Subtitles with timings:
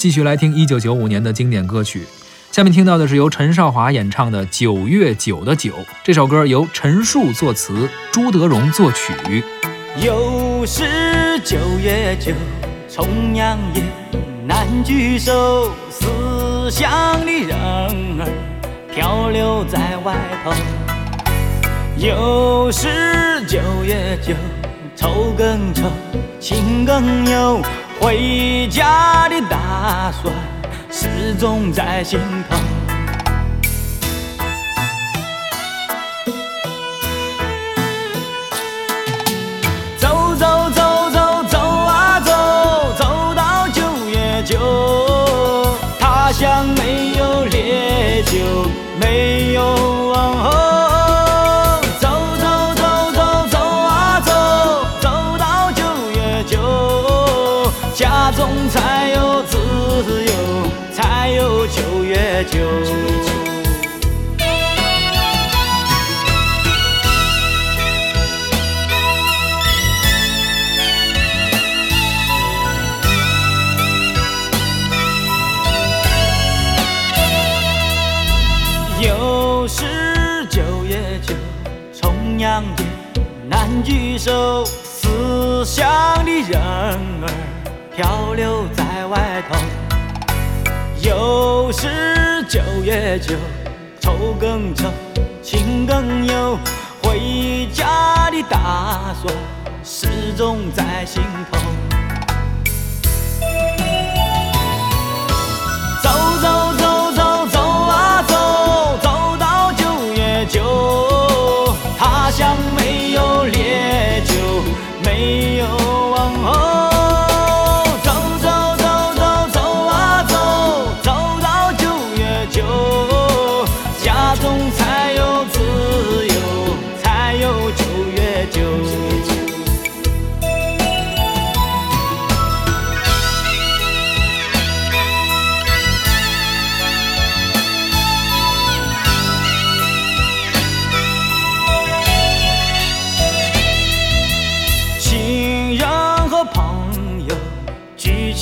[0.00, 2.06] 继续来听一九九五年的经典歌曲。
[2.50, 5.72] 下面听到的是由陈少华演唱的《九月九的九》。
[6.02, 9.44] 这首歌由陈树作词，朱德荣作曲。
[10.02, 12.32] 又是九月九，
[12.88, 13.82] 重阳夜，
[14.46, 18.26] 难聚首，思乡的人儿
[18.90, 20.50] 漂流在外头。
[21.98, 22.88] 又是
[23.46, 24.32] 九月九，
[24.96, 25.82] 愁更愁，
[26.40, 27.60] 情更忧，
[28.00, 30.34] 回家的打算。
[30.90, 32.56] 始终在心头。
[39.96, 42.32] 走走走走走啊走，
[42.98, 44.58] 走到九月九，
[46.00, 48.32] 他乡没有烈酒，
[48.98, 49.62] 没有
[58.68, 59.56] 才有自
[60.24, 60.30] 由。
[60.92, 62.58] 才有九月九，
[79.00, 81.34] 又是九月九，
[81.98, 82.84] 重阳夜，
[83.48, 85.88] 难聚首，思乡
[86.26, 87.30] 的人儿
[88.00, 89.58] 漂流在外头。
[91.02, 93.34] 又是九月九，
[94.00, 94.88] 愁更愁，
[95.42, 96.58] 情更忧，
[97.02, 99.34] 回家的打算
[99.84, 101.58] 始终在心头。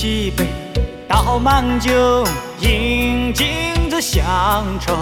[0.00, 0.46] 起杯，
[1.08, 1.90] 倒满酒，
[2.60, 3.48] 饮尽
[3.90, 4.94] 这乡愁，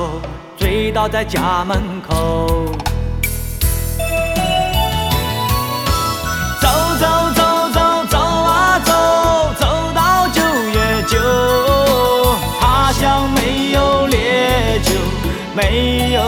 [0.57, 2.73] 醉倒在家门口。
[6.63, 6.69] 走
[6.99, 8.93] 走走走走啊走，
[9.61, 10.41] 走到九
[10.73, 11.19] 月九，
[12.59, 14.93] 他乡没有烈酒，
[15.55, 16.23] 没有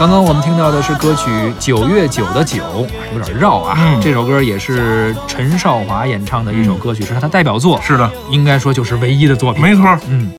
[0.00, 1.28] 刚刚我们听到的是歌曲
[1.58, 2.56] 《九月九的九》，
[3.14, 4.00] 有点绕啊。
[4.00, 7.78] 这首歌也是陈少华演唱的一首歌曲，是他的代表作。
[7.82, 9.60] 是的，应该说就是唯一的作品。
[9.60, 10.26] 没错，嗯。